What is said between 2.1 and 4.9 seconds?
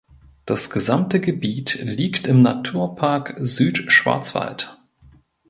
im Naturpark Südschwarzwald.